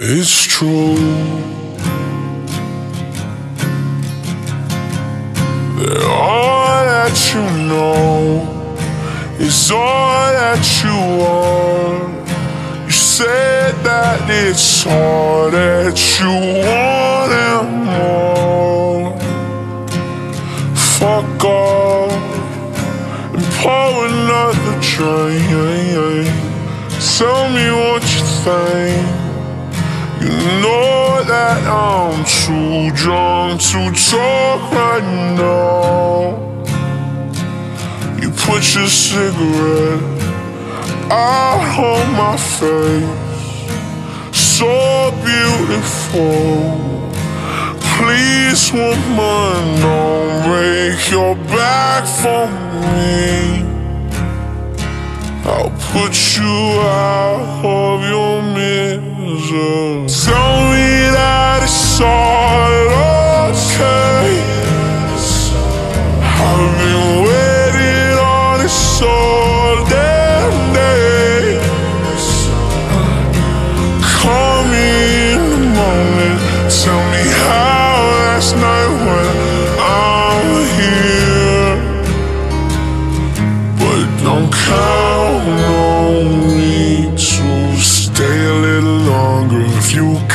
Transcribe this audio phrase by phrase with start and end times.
[0.00, 0.94] It's true
[5.74, 8.76] that all that you know
[9.40, 12.28] is all that you want.
[12.84, 16.30] You said that it's all that you
[16.62, 19.18] want and more.
[20.76, 22.12] Fuck off
[23.34, 26.28] and pour another drink.
[27.18, 29.27] Tell me what you think.
[30.20, 35.06] You know that I'm too drunk to talk right
[35.38, 36.34] now.
[38.20, 40.02] You put your cigarette
[41.10, 43.06] out on my face,
[44.36, 46.88] so beautiful.
[47.96, 52.48] Please, woman, don't break your back for
[52.96, 53.77] me.
[55.92, 60.06] Put you out of your misery.
[60.06, 62.37] Tell me that it's all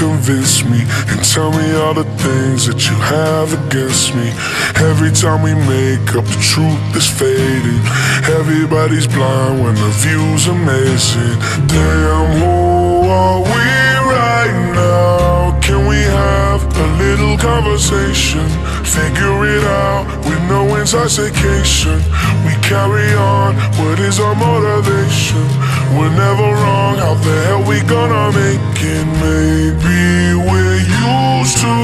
[0.00, 0.80] convince me
[1.12, 4.32] and tell me all the things that you have against me.
[4.80, 7.84] Every time we make up, the truth is fading.
[8.32, 11.36] Everybody's blind when the view's amazing.
[11.68, 13.68] Damn, who are we
[14.08, 15.60] right now?
[15.60, 18.48] Can we have a little conversation?
[18.80, 22.00] Figure it out with no intoxication.
[22.48, 23.52] We carry on.
[23.76, 25.44] What is our motivation?
[25.92, 26.96] We're never wrong.
[26.96, 29.49] How the hell we gonna make it?
[29.70, 31.74] Maybe we're used to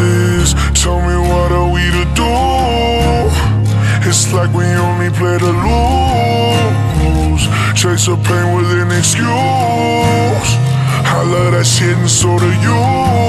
[0.00, 0.54] this.
[0.82, 2.32] Tell me what are we to do?
[4.08, 7.44] It's like we only play to lose.
[7.78, 9.28] Chase the pain with an excuse.
[9.28, 13.23] I love that shit and so do you.